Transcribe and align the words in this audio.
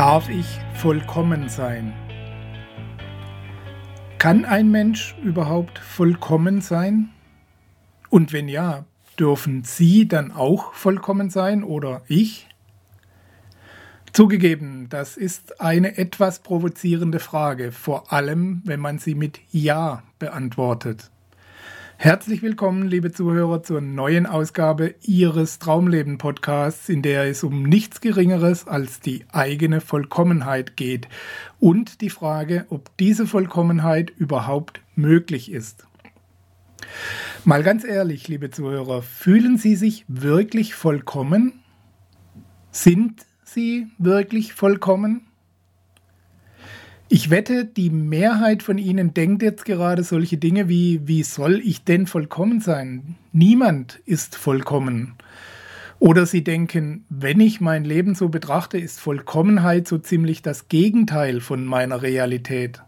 Darf 0.00 0.30
ich 0.30 0.46
vollkommen 0.72 1.50
sein? 1.50 1.92
Kann 4.16 4.46
ein 4.46 4.70
Mensch 4.70 5.14
überhaupt 5.22 5.78
vollkommen 5.78 6.62
sein? 6.62 7.10
Und 8.08 8.32
wenn 8.32 8.48
ja, 8.48 8.86
dürfen 9.18 9.62
Sie 9.62 10.08
dann 10.08 10.32
auch 10.32 10.72
vollkommen 10.72 11.28
sein 11.28 11.62
oder 11.62 12.00
ich? 12.08 12.48
Zugegeben, 14.14 14.88
das 14.88 15.18
ist 15.18 15.60
eine 15.60 15.98
etwas 15.98 16.38
provozierende 16.38 17.18
Frage, 17.20 17.70
vor 17.70 18.10
allem 18.10 18.62
wenn 18.64 18.80
man 18.80 18.98
sie 18.98 19.14
mit 19.14 19.38
Ja 19.50 20.02
beantwortet. 20.18 21.10
Herzlich 22.02 22.40
willkommen, 22.40 22.88
liebe 22.88 23.12
Zuhörer, 23.12 23.62
zur 23.62 23.82
neuen 23.82 24.24
Ausgabe 24.24 24.94
Ihres 25.02 25.58
Traumleben-Podcasts, 25.58 26.88
in 26.88 27.02
der 27.02 27.24
es 27.24 27.44
um 27.44 27.62
nichts 27.62 28.00
Geringeres 28.00 28.66
als 28.66 29.00
die 29.00 29.26
eigene 29.32 29.82
Vollkommenheit 29.82 30.78
geht 30.78 31.08
und 31.58 32.00
die 32.00 32.08
Frage, 32.08 32.64
ob 32.70 32.96
diese 32.96 33.26
Vollkommenheit 33.26 34.08
überhaupt 34.16 34.80
möglich 34.94 35.52
ist. 35.52 35.86
Mal 37.44 37.62
ganz 37.62 37.84
ehrlich, 37.84 38.28
liebe 38.28 38.48
Zuhörer, 38.48 39.02
fühlen 39.02 39.58
Sie 39.58 39.76
sich 39.76 40.06
wirklich 40.08 40.74
vollkommen? 40.74 41.60
Sind 42.70 43.26
Sie 43.44 43.88
wirklich 43.98 44.54
vollkommen? 44.54 45.29
Ich 47.12 47.28
wette, 47.28 47.64
die 47.64 47.90
Mehrheit 47.90 48.62
von 48.62 48.78
Ihnen 48.78 49.12
denkt 49.14 49.42
jetzt 49.42 49.64
gerade 49.64 50.04
solche 50.04 50.36
Dinge 50.38 50.68
wie, 50.68 51.08
wie 51.08 51.24
soll 51.24 51.60
ich 51.64 51.82
denn 51.82 52.06
vollkommen 52.06 52.60
sein? 52.60 53.16
Niemand 53.32 53.98
ist 54.06 54.36
vollkommen. 54.36 55.16
Oder 55.98 56.24
Sie 56.24 56.44
denken, 56.44 57.04
wenn 57.08 57.40
ich 57.40 57.60
mein 57.60 57.84
Leben 57.84 58.14
so 58.14 58.28
betrachte, 58.28 58.78
ist 58.78 59.00
Vollkommenheit 59.00 59.88
so 59.88 59.98
ziemlich 59.98 60.42
das 60.42 60.68
Gegenteil 60.68 61.40
von 61.40 61.64
meiner 61.64 62.00
Realität. 62.00 62.80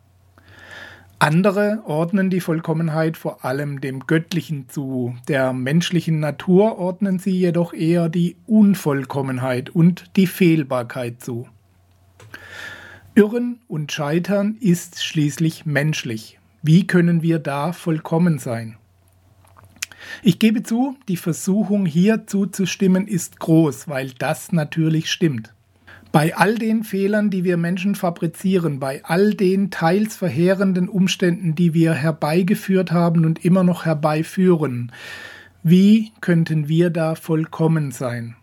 Andere 1.19 1.83
ordnen 1.85 2.31
die 2.31 2.41
Vollkommenheit 2.41 3.17
vor 3.17 3.45
allem 3.45 3.81
dem 3.81 4.07
Göttlichen 4.07 4.69
zu, 4.69 5.17
der 5.27 5.53
menschlichen 5.53 6.21
Natur 6.21 6.79
ordnen 6.79 7.19
sie 7.19 7.37
jedoch 7.37 7.73
eher 7.73 8.09
die 8.09 8.37
Unvollkommenheit 8.47 9.71
und 9.71 10.05
die 10.15 10.29
Fehlbarkeit 10.29 11.21
zu. 11.21 11.49
Irren 13.15 13.61
und 13.69 13.93
Scheitern 13.93 14.57
ist 14.59 15.05
schließlich 15.05 15.67
menschlich. 15.67 16.39
Wie 16.63 16.87
können 16.87 17.21
wir 17.21 17.41
da 17.41 17.75
vollkommen 17.75 18.39
sein? 18.39 18.79
Ich 20.23 20.39
gebe 20.39 20.63
zu, 20.63 20.97
die 21.09 21.19
Versuchung 21.19 21.85
hier 21.85 22.27
zuzustimmen 22.27 23.07
ist 23.07 23.39
groß, 23.39 23.87
weil 23.87 24.13
das 24.19 24.53
natürlich 24.53 25.11
stimmt. 25.11 25.53
Bei 26.11 26.35
all 26.35 26.55
den 26.55 26.85
Fehlern, 26.85 27.29
die 27.29 27.45
wir 27.45 27.59
Menschen 27.59 27.97
fabrizieren, 27.97 28.81
bei 28.81 29.05
all 29.05 29.35
den 29.35 29.71
teils 29.71 30.17
verheerenden 30.17 30.89
Umständen, 30.89 31.55
die 31.55 31.75
wir 31.75 31.93
herbeigeführt 31.93 32.93
haben 32.93 33.27
und 33.27 33.45
immer 33.45 33.63
noch 33.63 33.85
herbeiführen, 33.85 34.91
wie 35.63 36.13
könnten 36.23 36.67
wir 36.67 36.89
da 36.89 37.15
vollkommen 37.15 37.91
sein? 37.91 38.37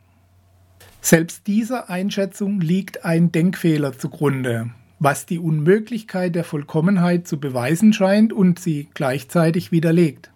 Selbst 1.02 1.48
dieser 1.48 1.90
Einschätzung 1.90 2.60
liegt 2.60 3.06
ein 3.06 3.32
Denkfehler 3.32 3.98
zugrunde, 3.98 4.72
was 5.00 5.26
die 5.26 5.40
Unmöglichkeit 5.40 6.36
der 6.36 6.44
Vollkommenheit 6.44 7.26
zu 7.28 7.40
beweisen 7.40 7.94
scheint 7.94 8.34
und 8.34 8.60
sie 8.60 8.90
gleichzeitig 8.94 9.72
widerlegt. 9.72 10.30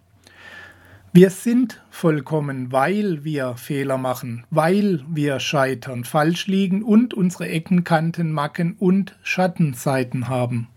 Wir 1.12 1.29
sind 1.29 1.84
vollkommen, 1.91 2.72
weil 2.72 3.23
wir 3.23 3.56
Fehler 3.56 3.97
machen, 3.97 4.46
weil 4.50 5.03
wir 5.07 5.40
scheitern, 5.40 6.06
falsch 6.06 6.47
liegen 6.47 6.81
und 6.81 7.13
unsere 7.13 7.50
Ecken, 7.50 7.84
Kanten, 7.84 8.31
Macken 8.31 8.75
und 8.79 9.16
Schattenseiten 9.22 10.28
haben. 10.28 10.69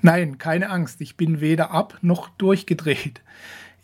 Nein, 0.00 0.38
keine 0.38 0.70
Angst, 0.70 1.00
ich 1.00 1.16
bin 1.16 1.40
weder 1.40 1.70
ab 1.70 1.98
noch 2.02 2.28
durchgedreht. 2.30 3.20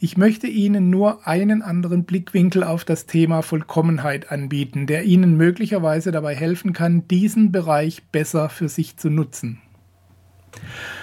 Ich 0.02 0.16
möchte 0.16 0.46
Ihnen 0.46 0.88
nur 0.88 1.26
einen 1.26 1.60
anderen 1.60 2.04
Blickwinkel 2.04 2.64
auf 2.64 2.86
das 2.86 3.04
Thema 3.04 3.42
Vollkommenheit 3.42 4.32
anbieten, 4.32 4.86
der 4.86 5.04
Ihnen 5.04 5.36
möglicherweise 5.36 6.10
dabei 6.10 6.34
helfen 6.34 6.72
kann, 6.72 7.06
diesen 7.06 7.52
Bereich 7.52 8.04
besser 8.10 8.48
für 8.48 8.70
sich 8.70 8.96
zu 8.96 9.10
nutzen. 9.10 9.60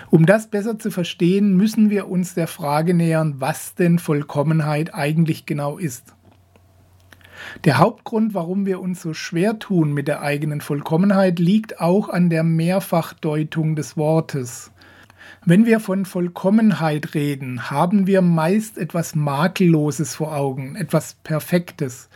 Um 0.09 0.25
das 0.25 0.47
besser 0.47 0.79
zu 0.79 0.89
verstehen, 0.89 1.55
müssen 1.55 1.91
wir 1.91 2.09
uns 2.09 2.33
der 2.33 2.47
Frage 2.47 2.95
nähern, 2.95 3.35
was 3.37 3.75
denn 3.75 3.99
Vollkommenheit 3.99 4.95
eigentlich 4.95 5.45
genau 5.45 5.77
ist. 5.77 6.15
Der 7.65 7.77
Hauptgrund, 7.77 8.33
warum 8.33 8.65
wir 8.65 8.79
uns 8.79 8.99
so 8.99 9.13
schwer 9.13 9.59
tun 9.59 9.93
mit 9.93 10.07
der 10.07 10.23
eigenen 10.23 10.59
Vollkommenheit, 10.59 11.37
liegt 11.37 11.79
auch 11.79 12.09
an 12.09 12.31
der 12.31 12.41
Mehrfachdeutung 12.41 13.75
des 13.75 13.95
Wortes. 13.95 14.71
Wenn 15.49 15.65
wir 15.65 15.79
von 15.79 16.03
Vollkommenheit 16.03 17.13
reden, 17.13 17.71
haben 17.71 18.05
wir 18.05 18.21
meist 18.21 18.77
etwas 18.77 19.15
Makelloses 19.15 20.13
vor 20.13 20.35
Augen, 20.35 20.75
etwas 20.75 21.13
Perfektes. 21.23 22.09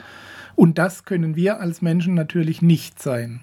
Und 0.55 0.77
das 0.77 1.05
können 1.05 1.37
wir 1.37 1.61
als 1.61 1.81
Menschen 1.81 2.13
natürlich 2.13 2.61
nicht 2.61 3.01
sein. 3.01 3.39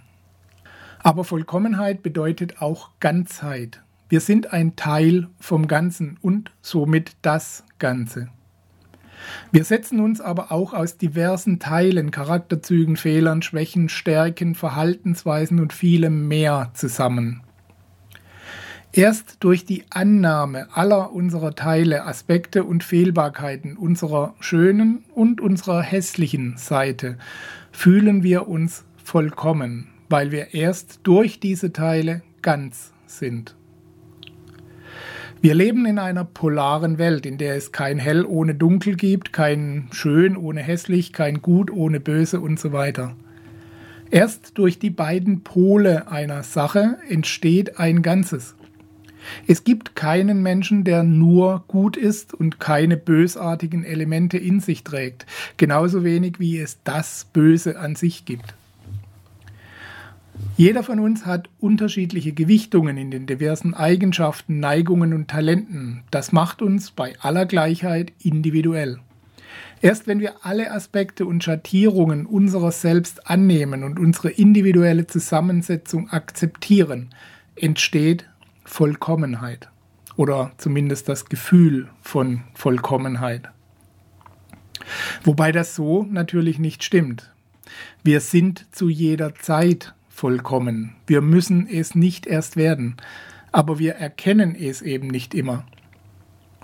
Aber 0.98 1.24
Vollkommenheit 1.24 2.02
bedeutet 2.02 2.60
auch 2.60 2.90
Ganzheit. 3.00 3.80
Wir 4.10 4.20
sind 4.20 4.52
ein 4.52 4.76
Teil 4.76 5.28
vom 5.40 5.66
Ganzen 5.66 6.18
und 6.20 6.52
somit 6.60 7.12
das 7.22 7.64
Ganze. 7.78 8.28
Wir 9.52 9.64
setzen 9.64 10.00
uns 10.00 10.20
aber 10.20 10.52
auch 10.52 10.74
aus 10.74 10.98
diversen 10.98 11.60
Teilen, 11.60 12.10
Charakterzügen, 12.10 12.98
Fehlern, 12.98 13.40
Schwächen, 13.40 13.88
Stärken, 13.88 14.54
Verhaltensweisen 14.54 15.60
und 15.60 15.72
vielem 15.72 16.28
mehr 16.28 16.72
zusammen. 16.74 17.40
Erst 18.92 19.36
durch 19.40 19.66
die 19.66 19.84
Annahme 19.90 20.68
aller 20.72 21.12
unserer 21.12 21.54
Teile, 21.54 22.06
Aspekte 22.06 22.64
und 22.64 22.82
Fehlbarkeiten 22.82 23.76
unserer 23.76 24.34
schönen 24.40 25.04
und 25.14 25.42
unserer 25.42 25.82
hässlichen 25.82 26.56
Seite 26.56 27.18
fühlen 27.70 28.22
wir 28.22 28.48
uns 28.48 28.84
vollkommen, 29.04 29.88
weil 30.08 30.32
wir 30.32 30.54
erst 30.54 31.00
durch 31.02 31.38
diese 31.38 31.72
Teile 31.72 32.22
ganz 32.40 32.92
sind. 33.06 33.54
Wir 35.42 35.54
leben 35.54 35.86
in 35.86 35.98
einer 35.98 36.24
polaren 36.24 36.98
Welt, 36.98 37.26
in 37.26 37.38
der 37.38 37.56
es 37.56 37.72
kein 37.72 37.98
Hell 37.98 38.24
ohne 38.24 38.54
Dunkel 38.54 38.96
gibt, 38.96 39.32
kein 39.32 39.88
Schön 39.92 40.36
ohne 40.36 40.62
Hässlich, 40.62 41.12
kein 41.12 41.42
Gut 41.42 41.70
ohne 41.70 42.00
Böse 42.00 42.40
und 42.40 42.58
so 42.58 42.72
weiter. 42.72 43.14
Erst 44.10 44.56
durch 44.56 44.78
die 44.78 44.90
beiden 44.90 45.44
Pole 45.44 46.10
einer 46.10 46.42
Sache 46.42 46.96
entsteht 47.08 47.78
ein 47.78 48.00
Ganzes. 48.00 48.56
Es 49.46 49.64
gibt 49.64 49.96
keinen 49.96 50.42
Menschen, 50.42 50.84
der 50.84 51.02
nur 51.02 51.64
gut 51.68 51.96
ist 51.96 52.34
und 52.34 52.60
keine 52.60 52.96
bösartigen 52.96 53.84
Elemente 53.84 54.38
in 54.38 54.60
sich 54.60 54.84
trägt, 54.84 55.26
genauso 55.56 56.04
wenig 56.04 56.38
wie 56.38 56.58
es 56.58 56.78
das 56.84 57.26
Böse 57.32 57.78
an 57.78 57.94
sich 57.94 58.24
gibt. 58.24 58.54
Jeder 60.56 60.82
von 60.82 61.00
uns 61.00 61.26
hat 61.26 61.48
unterschiedliche 61.60 62.32
Gewichtungen 62.32 62.96
in 62.96 63.10
den 63.10 63.26
diversen 63.26 63.74
Eigenschaften, 63.74 64.60
Neigungen 64.60 65.12
und 65.12 65.28
Talenten. 65.28 66.02
Das 66.10 66.32
macht 66.32 66.62
uns 66.62 66.90
bei 66.90 67.14
aller 67.20 67.46
Gleichheit 67.46 68.12
individuell. 68.22 68.98
Erst 69.80 70.08
wenn 70.08 70.18
wir 70.18 70.44
alle 70.44 70.72
Aspekte 70.72 71.26
und 71.26 71.44
Schattierungen 71.44 72.26
unserer 72.26 72.72
selbst 72.72 73.28
annehmen 73.30 73.84
und 73.84 73.98
unsere 74.00 74.30
individuelle 74.30 75.06
Zusammensetzung 75.06 76.10
akzeptieren, 76.10 77.10
entsteht 77.54 78.27
Vollkommenheit 78.68 79.70
oder 80.16 80.52
zumindest 80.58 81.08
das 81.08 81.24
Gefühl 81.24 81.88
von 82.02 82.42
Vollkommenheit. 82.54 83.48
Wobei 85.24 85.52
das 85.52 85.74
so 85.74 86.04
natürlich 86.04 86.58
nicht 86.58 86.84
stimmt. 86.84 87.32
Wir 88.04 88.20
sind 88.20 88.66
zu 88.70 88.88
jeder 88.88 89.34
Zeit 89.34 89.94
vollkommen. 90.08 90.96
Wir 91.06 91.22
müssen 91.22 91.66
es 91.66 91.94
nicht 91.94 92.26
erst 92.26 92.56
werden, 92.56 92.96
aber 93.52 93.78
wir 93.78 93.94
erkennen 93.94 94.54
es 94.54 94.82
eben 94.82 95.08
nicht 95.08 95.34
immer. 95.34 95.64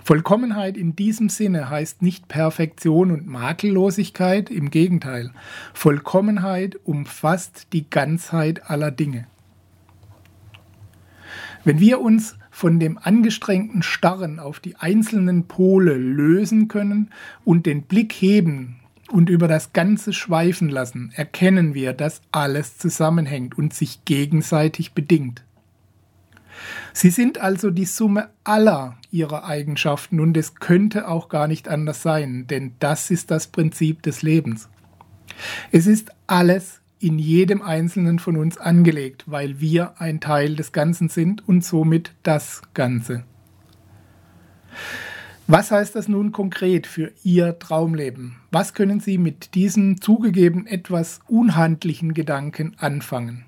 Vollkommenheit 0.03 0.77
in 0.77 0.95
diesem 0.95 1.29
Sinne 1.29 1.69
heißt 1.69 2.03
nicht 2.03 2.27
Perfektion 2.27 3.09
und 3.09 3.25
Makellosigkeit, 3.25 4.51
im 4.51 4.69
Gegenteil. 4.69 5.31
Vollkommenheit 5.73 6.77
umfasst 6.83 7.67
die 7.73 7.89
Ganzheit 7.89 8.69
aller 8.69 8.91
Dinge. 8.91 9.25
Wenn 11.65 11.79
wir 11.79 11.99
uns 11.99 12.37
von 12.51 12.79
dem 12.79 12.99
angestrengten 12.99 13.81
Starren 13.81 14.39
auf 14.39 14.59
die 14.59 14.75
einzelnen 14.75 15.47
Pole 15.47 15.95
lösen 15.95 16.67
können 16.67 17.09
und 17.43 17.65
den 17.65 17.81
Blick 17.81 18.13
heben 18.13 18.79
und 19.11 19.31
über 19.31 19.47
das 19.47 19.73
Ganze 19.73 20.13
schweifen 20.13 20.69
lassen, 20.69 21.11
erkennen 21.15 21.73
wir, 21.73 21.93
dass 21.93 22.21
alles 22.31 22.77
zusammenhängt 22.77 23.57
und 23.57 23.73
sich 23.73 24.05
gegenseitig 24.05 24.93
bedingt. 24.93 25.43
Sie 26.93 27.09
sind 27.09 27.39
also 27.39 27.71
die 27.71 27.85
Summe 27.85 28.29
aller 28.43 28.97
ihrer 29.09 29.45
Eigenschaften 29.45 30.19
und 30.19 30.37
es 30.37 30.55
könnte 30.55 31.07
auch 31.07 31.29
gar 31.29 31.47
nicht 31.47 31.67
anders 31.67 32.03
sein, 32.03 32.45
denn 32.45 32.75
das 32.79 33.09
ist 33.09 33.31
das 33.31 33.47
Prinzip 33.47 34.03
des 34.03 34.21
Lebens. 34.21 34.69
Es 35.71 35.87
ist 35.87 36.11
alles 36.27 36.81
in 36.99 37.19
jedem 37.19 37.61
Einzelnen 37.61 38.19
von 38.19 38.37
uns 38.37 38.57
angelegt, 38.57 39.25
weil 39.27 39.59
wir 39.59 39.99
ein 40.01 40.19
Teil 40.19 40.55
des 40.55 40.71
Ganzen 40.71 41.09
sind 41.09 41.47
und 41.47 41.63
somit 41.63 42.13
das 42.23 42.61
Ganze. 42.73 43.23
Was 45.47 45.69
heißt 45.69 45.95
das 45.95 46.07
nun 46.07 46.31
konkret 46.31 46.87
für 46.87 47.11
Ihr 47.23 47.59
Traumleben? 47.59 48.37
Was 48.51 48.73
können 48.73 48.99
Sie 48.99 49.19
mit 49.19 49.53
diesem 49.53 50.01
zugegeben 50.01 50.65
etwas 50.65 51.19
unhandlichen 51.27 52.15
Gedanken 52.15 52.73
anfangen? 52.79 53.45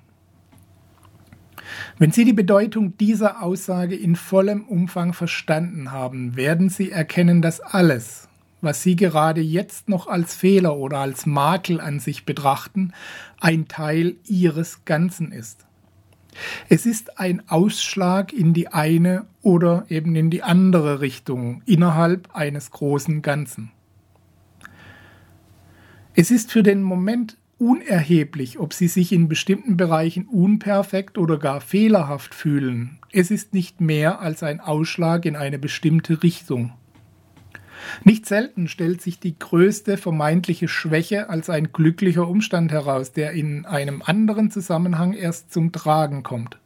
Wenn 1.98 2.12
Sie 2.12 2.24
die 2.24 2.34
Bedeutung 2.34 2.96
dieser 2.98 3.42
Aussage 3.42 3.96
in 3.96 4.16
vollem 4.16 4.66
Umfang 4.66 5.14
verstanden 5.14 5.92
haben, 5.92 6.36
werden 6.36 6.70
Sie 6.70 6.92
erkennen, 6.92 7.42
dass 7.42 7.60
alles, 7.60 8.26
was 8.62 8.83
Sie 8.83 8.95
gerade 8.95 9.42
jetzt 9.42 9.89
noch 9.89 10.07
als 10.07 10.36
Fehler 10.36 10.77
oder 10.77 11.00
als 11.00 11.25
Makel 11.25 11.80
an 11.80 12.00
sich 12.00 12.25
betrachten, 12.25 12.94
ein 13.39 13.68
Teil 13.68 14.15
Ihres 14.25 14.86
Ganzen 14.86 15.31
ist. 15.31 15.65
Es 16.69 16.86
ist 16.86 17.19
ein 17.19 17.48
Ausschlag 17.50 18.33
in 18.33 18.54
die 18.54 18.68
eine 18.68 19.25
oder 19.42 19.86
eben 19.89 20.15
in 20.15 20.30
die 20.30 20.44
andere 20.44 21.01
Richtung 21.01 21.62
innerhalb 21.65 22.36
eines 22.36 22.71
großen 22.71 23.21
Ganzen. 23.21 23.71
Es 26.13 26.31
ist 26.31 26.51
für 26.51 26.63
den 26.63 26.81
Moment 26.81 27.38
unerheblich, 27.60 28.60
ob 28.60 28.74
sie 28.74 28.88
sich 28.88 29.12
in 29.12 29.27
bestimmten 29.27 29.77
Bereichen 29.77 30.25
unperfekt 30.25 31.18
oder 31.18 31.38
gar 31.38 31.62
fehlerhaft 31.62 32.36
fühlen. 32.36 33.00
Es 33.12 33.31
ist 33.31 33.53
nicht 33.53 33.81
mehr 33.81 34.19
als 34.19 34.44
ein 34.44 34.60
Ausschlag 34.60 35.25
in 35.25 35.36
eine 35.36 35.57
bestimmte 35.57 36.24
Richtung. 36.24 36.74
Nicht 38.03 38.25
selten 38.25 38.68
stellt 38.68 39.01
sich 39.01 39.19
die 39.19 39.38
größte 39.38 39.97
vermeintliche 39.97 40.68
Schwäche 40.68 41.29
als 41.29 41.50
ein 41.50 41.71
glücklicher 41.71 42.27
Umstand 42.27 42.71
heraus, 42.71 43.12
der 43.12 43.31
in 43.31 43.65
einem 43.65 44.01
anderen 44.06 44.51
Zusammenhang 44.51 45.13
erst 45.13 45.51
zum 45.51 45.71
Tragen 45.71 46.24
kommt. 46.24 46.57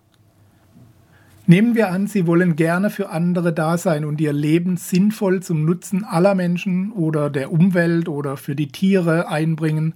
Nehmen 1.47 1.75
wir 1.75 1.89
an, 1.89 2.07
Sie 2.07 2.27
wollen 2.27 2.55
gerne 2.55 2.89
für 2.89 3.09
andere 3.09 3.51
da 3.51 3.77
sein 3.77 4.05
und 4.05 4.21
Ihr 4.21 4.31
Leben 4.31 4.77
sinnvoll 4.77 5.41
zum 5.41 5.65
Nutzen 5.65 6.03
aller 6.03 6.35
Menschen 6.35 6.91
oder 6.91 7.29
der 7.29 7.51
Umwelt 7.51 8.07
oder 8.07 8.37
für 8.37 8.55
die 8.55 8.67
Tiere 8.67 9.27
einbringen. 9.27 9.95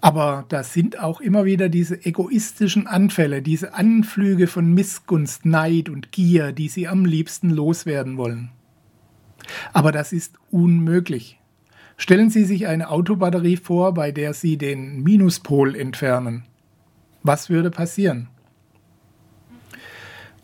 Aber 0.00 0.46
da 0.48 0.62
sind 0.62 0.98
auch 0.98 1.20
immer 1.20 1.44
wieder 1.44 1.68
diese 1.68 2.04
egoistischen 2.04 2.86
Anfälle, 2.86 3.42
diese 3.42 3.74
Anflüge 3.74 4.46
von 4.46 4.72
Missgunst, 4.72 5.44
Neid 5.44 5.88
und 5.88 6.10
Gier, 6.10 6.52
die 6.52 6.68
Sie 6.68 6.88
am 6.88 7.04
liebsten 7.04 7.50
loswerden 7.50 8.16
wollen. 8.16 8.50
Aber 9.72 9.92
das 9.92 10.12
ist 10.12 10.36
unmöglich. 10.50 11.38
Stellen 11.96 12.30
Sie 12.30 12.44
sich 12.44 12.66
eine 12.66 12.90
Autobatterie 12.90 13.56
vor, 13.56 13.94
bei 13.94 14.12
der 14.12 14.34
Sie 14.34 14.56
den 14.56 15.02
Minuspol 15.02 15.76
entfernen. 15.76 16.44
Was 17.22 17.50
würde 17.50 17.70
passieren? 17.70 18.28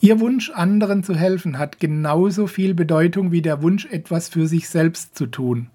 Ihr 0.00 0.20
Wunsch, 0.20 0.50
anderen 0.50 1.02
zu 1.02 1.16
helfen, 1.16 1.58
hat 1.58 1.80
genauso 1.80 2.46
viel 2.46 2.74
Bedeutung 2.74 3.32
wie 3.32 3.42
der 3.42 3.62
Wunsch, 3.62 3.86
etwas 3.86 4.28
für 4.28 4.46
sich 4.46 4.68
selbst 4.68 5.16
zu 5.16 5.26
tun. 5.26 5.70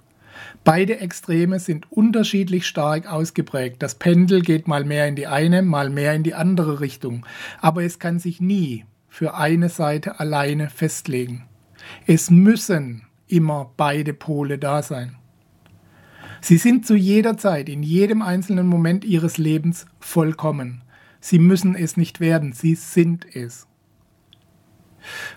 Beide 0.63 0.99
Extreme 0.99 1.59
sind 1.59 1.91
unterschiedlich 1.91 2.65
stark 2.65 3.11
ausgeprägt. 3.11 3.83
Das 3.83 3.95
Pendel 3.95 4.41
geht 4.41 4.67
mal 4.67 4.85
mehr 4.85 5.07
in 5.07 5.15
die 5.15 5.27
eine, 5.27 5.61
mal 5.61 5.89
mehr 5.89 6.13
in 6.13 6.23
die 6.23 6.33
andere 6.33 6.79
Richtung. 6.79 7.25
Aber 7.59 7.83
es 7.83 7.99
kann 7.99 8.19
sich 8.19 8.39
nie 8.39 8.85
für 9.09 9.35
eine 9.35 9.69
Seite 9.69 10.19
alleine 10.19 10.69
festlegen. 10.69 11.43
Es 12.07 12.31
müssen 12.31 13.03
immer 13.33 13.71
beide 13.75 14.13
Pole 14.13 14.57
da 14.57 14.83
sein. 14.83 15.15
Sie 16.41 16.57
sind 16.57 16.85
zu 16.85 16.95
jeder 16.95 17.37
Zeit, 17.37 17.69
in 17.69 17.83
jedem 17.83 18.21
einzelnen 18.21 18.67
Moment 18.67 19.05
ihres 19.05 19.37
Lebens 19.37 19.85
vollkommen. 19.99 20.81
Sie 21.19 21.39
müssen 21.39 21.73
es 21.75 21.95
nicht 21.95 22.19
werden, 22.19 22.51
sie 22.51 22.75
sind 22.75 23.25
es. 23.33 23.65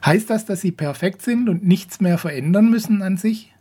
Heißt 0.05 0.31
das, 0.31 0.45
dass 0.45 0.61
sie 0.61 0.73
perfekt 0.73 1.23
sind 1.23 1.49
und 1.49 1.65
nichts 1.65 2.01
mehr 2.01 2.19
verändern 2.19 2.71
müssen 2.71 3.03
an 3.03 3.17
sich? 3.17 3.55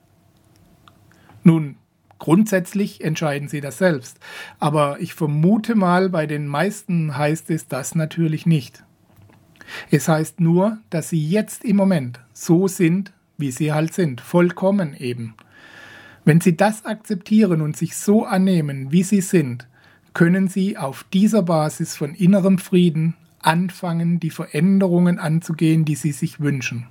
Nun, 1.44 1.78
grundsätzlich 2.18 3.04
entscheiden 3.04 3.48
sie 3.48 3.62
das 3.62 3.78
selbst, 3.78 4.20
aber 4.60 5.00
ich 5.00 5.14
vermute 5.14 5.76
mal, 5.76 6.10
bei 6.10 6.26
den 6.26 6.48
meisten 6.48 7.16
heißt 7.16 7.52
es 7.52 7.68
das 7.68 7.94
natürlich 7.96 8.46
nicht. 8.46 8.84
Es 9.92 10.08
heißt 10.08 10.40
nur, 10.40 10.80
dass 10.90 11.10
sie 11.10 11.24
jetzt 11.24 11.64
im 11.64 11.76
Moment 11.76 12.20
so 12.34 12.68
sind, 12.68 13.14
wie 13.38 13.52
sie 13.52 13.74
halt 13.74 13.94
sind, 13.94 14.22
vollkommen 14.22 14.96
eben. 14.96 15.36
Wenn 16.24 16.42
sie 16.42 16.58
das 16.58 16.86
akzeptieren 16.86 17.62
und 17.62 17.78
sich 17.78 17.96
so 17.96 18.26
annehmen, 18.26 18.92
wie 18.92 19.04
sie 19.04 19.22
sind, 19.22 19.68
können 20.14 20.48
sie 20.48 20.78
auf 20.78 21.06
dieser 21.14 21.44
Basis 21.44 21.96
von 21.96 22.16
innerem 22.16 22.58
Frieden 22.58 23.16
anfangen, 23.40 24.20
die 24.20 24.32
Veränderungen 24.32 25.20
anzugehen, 25.20 25.86
die 25.86 25.96
sie 25.96 26.12
sich 26.12 26.40
wünschen. 26.40 26.88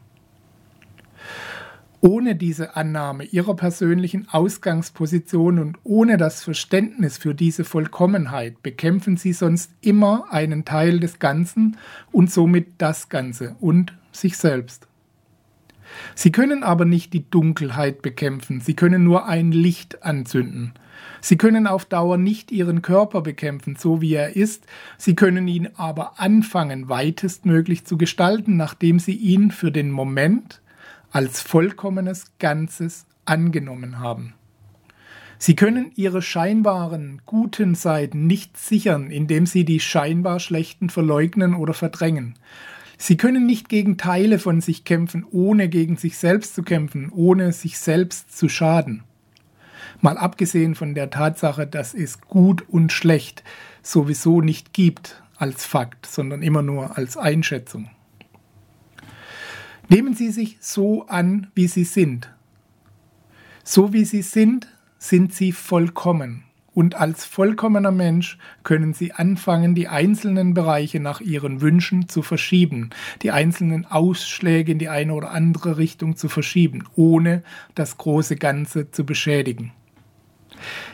Ohne 2.00 2.36
diese 2.36 2.76
Annahme 2.76 3.24
ihrer 3.24 3.56
persönlichen 3.56 4.28
Ausgangsposition 4.28 5.58
und 5.58 5.78
ohne 5.84 6.18
das 6.18 6.44
Verständnis 6.44 7.16
für 7.16 7.34
diese 7.34 7.64
Vollkommenheit 7.64 8.62
bekämpfen 8.62 9.16
sie 9.16 9.32
sonst 9.32 9.72
immer 9.80 10.26
einen 10.30 10.66
Teil 10.66 11.00
des 11.00 11.18
Ganzen 11.18 11.78
und 12.12 12.30
somit 12.30 12.74
das 12.76 13.08
Ganze 13.08 13.56
und 13.58 13.96
sich 14.12 14.36
selbst. 14.36 14.86
Sie 16.14 16.32
können 16.32 16.62
aber 16.62 16.84
nicht 16.84 17.12
die 17.12 17.28
Dunkelheit 17.28 18.02
bekämpfen, 18.02 18.60
sie 18.60 18.74
können 18.74 19.04
nur 19.04 19.26
ein 19.26 19.52
Licht 19.52 20.02
anzünden. 20.02 20.72
Sie 21.20 21.36
können 21.36 21.66
auf 21.66 21.84
Dauer 21.84 22.18
nicht 22.18 22.52
ihren 22.52 22.82
Körper 22.82 23.20
bekämpfen, 23.22 23.76
so 23.76 24.00
wie 24.00 24.14
er 24.14 24.36
ist, 24.36 24.66
sie 24.98 25.14
können 25.14 25.48
ihn 25.48 25.68
aber 25.76 26.20
anfangen, 26.20 26.88
weitestmöglich 26.88 27.84
zu 27.84 27.96
gestalten, 27.96 28.56
nachdem 28.56 28.98
sie 28.98 29.14
ihn 29.14 29.50
für 29.50 29.72
den 29.72 29.90
Moment 29.90 30.60
als 31.10 31.40
vollkommenes 31.40 32.32
Ganzes 32.38 33.06
angenommen 33.24 34.00
haben. 34.00 34.34
Sie 35.38 35.56
können 35.56 35.92
ihre 35.94 36.22
scheinbaren 36.22 37.20
guten 37.26 37.74
Seiten 37.74 38.26
nicht 38.26 38.56
sichern, 38.56 39.10
indem 39.10 39.46
sie 39.46 39.64
die 39.64 39.80
scheinbar 39.80 40.40
schlechten 40.40 40.90
verleugnen 40.90 41.54
oder 41.54 41.74
verdrängen. 41.74 42.34
Sie 43.04 43.18
können 43.18 43.44
nicht 43.44 43.68
gegen 43.68 43.98
Teile 43.98 44.38
von 44.38 44.62
sich 44.62 44.84
kämpfen, 44.84 45.26
ohne 45.30 45.68
gegen 45.68 45.98
sich 45.98 46.16
selbst 46.16 46.54
zu 46.54 46.62
kämpfen, 46.62 47.12
ohne 47.12 47.52
sich 47.52 47.78
selbst 47.78 48.34
zu 48.34 48.48
schaden. 48.48 49.02
Mal 50.00 50.16
abgesehen 50.16 50.74
von 50.74 50.94
der 50.94 51.10
Tatsache, 51.10 51.66
dass 51.66 51.92
es 51.92 52.22
gut 52.22 52.66
und 52.66 52.92
schlecht 52.92 53.44
sowieso 53.82 54.40
nicht 54.40 54.72
gibt 54.72 55.22
als 55.36 55.66
Fakt, 55.66 56.06
sondern 56.06 56.40
immer 56.40 56.62
nur 56.62 56.96
als 56.96 57.18
Einschätzung. 57.18 57.90
Nehmen 59.90 60.14
Sie 60.14 60.30
sich 60.30 60.56
so 60.60 61.06
an, 61.06 61.48
wie 61.54 61.68
Sie 61.68 61.84
sind. 61.84 62.30
So 63.64 63.92
wie 63.92 64.06
Sie 64.06 64.22
sind, 64.22 64.66
sind 64.96 65.34
Sie 65.34 65.52
vollkommen 65.52 66.44
und 66.74 66.96
als 66.96 67.24
vollkommener 67.24 67.92
Mensch 67.92 68.38
können 68.64 68.94
sie 68.94 69.12
anfangen, 69.12 69.74
die 69.74 69.88
einzelnen 69.88 70.54
Bereiche 70.54 71.00
nach 71.00 71.20
ihren 71.20 71.60
Wünschen 71.60 72.08
zu 72.08 72.22
verschieben, 72.22 72.90
die 73.22 73.30
einzelnen 73.30 73.86
Ausschläge 73.86 74.72
in 74.72 74.78
die 74.78 74.88
eine 74.88 75.14
oder 75.14 75.30
andere 75.30 75.78
Richtung 75.78 76.16
zu 76.16 76.28
verschieben, 76.28 76.84
ohne 76.96 77.42
das 77.74 77.96
große 77.96 78.36
Ganze 78.36 78.90
zu 78.90 79.06
beschädigen. 79.06 79.72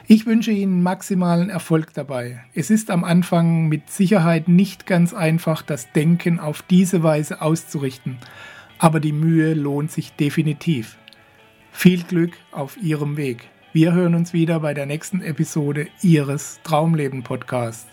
Ich 0.06 0.26
wünsche 0.26 0.50
Ihnen 0.50 0.82
maximalen 0.82 1.50
Erfolg 1.50 1.94
dabei. 1.94 2.42
Es 2.54 2.70
ist 2.70 2.90
am 2.90 3.04
Anfang 3.04 3.68
mit 3.68 3.90
Sicherheit 3.90 4.48
nicht 4.48 4.86
ganz 4.86 5.14
einfach, 5.14 5.62
das 5.62 5.92
Denken 5.92 6.40
auf 6.40 6.62
diese 6.62 7.02
Weise 7.02 7.40
auszurichten, 7.40 8.18
aber 8.78 9.00
die 9.00 9.12
Mühe 9.12 9.54
lohnt 9.54 9.92
sich 9.92 10.12
definitiv. 10.12 10.96
Viel 11.72 12.02
Glück 12.02 12.32
auf 12.50 12.76
Ihrem 12.82 13.16
Weg. 13.16 13.48
Wir 13.72 13.94
hören 13.94 14.16
uns 14.16 14.32
wieder 14.32 14.58
bei 14.58 14.74
der 14.74 14.84
nächsten 14.84 15.22
Episode 15.22 15.86
Ihres 16.02 16.58
Traumleben 16.64 17.22
Podcasts. 17.22 17.86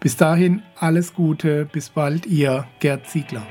Bis 0.00 0.16
dahin 0.16 0.62
alles 0.74 1.12
Gute, 1.12 1.66
bis 1.66 1.90
bald, 1.90 2.24
Ihr 2.24 2.66
Gerd 2.80 3.06
Ziegler. 3.06 3.46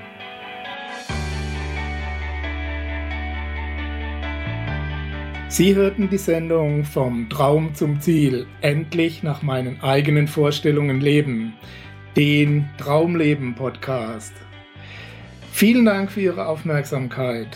Sie 5.49 5.75
hörten 5.75 6.09
die 6.09 6.17
Sendung 6.17 6.83
Vom 6.83 7.29
Traum 7.29 7.75
zum 7.75 8.01
Ziel, 8.01 8.47
endlich 8.61 9.21
nach 9.21 9.43
meinen 9.43 9.79
eigenen 9.83 10.27
Vorstellungen 10.27 10.99
leben, 10.99 11.53
den 12.15 12.67
Traumleben 12.79 13.53
Podcast. 13.53 14.33
Vielen 15.51 15.85
Dank 15.85 16.11
für 16.11 16.21
Ihre 16.21 16.47
Aufmerksamkeit. 16.47 17.55